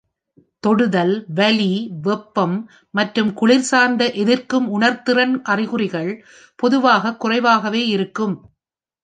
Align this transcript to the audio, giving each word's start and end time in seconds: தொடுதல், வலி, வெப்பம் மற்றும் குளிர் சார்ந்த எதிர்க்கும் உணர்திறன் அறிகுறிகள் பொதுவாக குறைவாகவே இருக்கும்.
தொடுதல், 0.63 1.25
வலி, 1.29 1.73
வெப்பம் 2.01 2.55
மற்றும் 2.93 3.29
குளிர் 3.33 3.67
சார்ந்த 3.69 4.05
எதிர்க்கும் 4.23 4.67
உணர்திறன் 4.71 5.35
அறிகுறிகள் 5.47 6.11
பொதுவாக 6.59 7.15
குறைவாகவே 7.17 7.83
இருக்கும். 7.87 8.35